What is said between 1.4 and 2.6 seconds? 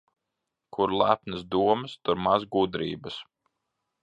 domas, tur maz